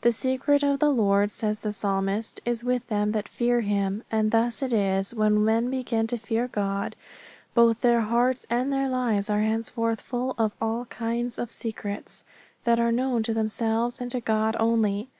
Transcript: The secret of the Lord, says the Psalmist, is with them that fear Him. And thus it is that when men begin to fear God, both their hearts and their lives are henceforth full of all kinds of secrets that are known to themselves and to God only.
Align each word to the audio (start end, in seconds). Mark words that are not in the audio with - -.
The 0.00 0.12
secret 0.12 0.62
of 0.62 0.78
the 0.80 0.88
Lord, 0.88 1.30
says 1.30 1.60
the 1.60 1.72
Psalmist, 1.74 2.40
is 2.46 2.64
with 2.64 2.86
them 2.86 3.12
that 3.12 3.28
fear 3.28 3.60
Him. 3.60 4.02
And 4.10 4.30
thus 4.30 4.62
it 4.62 4.72
is 4.72 5.10
that 5.10 5.18
when 5.18 5.44
men 5.44 5.68
begin 5.68 6.06
to 6.06 6.16
fear 6.16 6.48
God, 6.48 6.96
both 7.52 7.82
their 7.82 8.00
hearts 8.00 8.46
and 8.48 8.72
their 8.72 8.88
lives 8.88 9.28
are 9.28 9.40
henceforth 9.42 10.00
full 10.00 10.34
of 10.38 10.56
all 10.58 10.86
kinds 10.86 11.38
of 11.38 11.50
secrets 11.50 12.24
that 12.64 12.80
are 12.80 12.90
known 12.90 13.22
to 13.24 13.34
themselves 13.34 14.00
and 14.00 14.10
to 14.12 14.20
God 14.22 14.56
only. 14.58 15.10